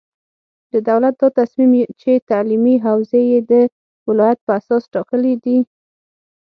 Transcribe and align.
د 0.71 0.73
دولت 0.89 1.15
دا 1.21 1.27
تصمیم 1.39 1.71
چې 2.01 2.11
تعلیمي 2.29 2.75
حوزې 2.85 3.21
یې 3.31 3.39
د 3.51 3.53
ولایت 4.09 4.39
په 4.45 4.51
اساس 4.59 4.83
ټاکلې 4.93 5.33
دي، 5.43 5.57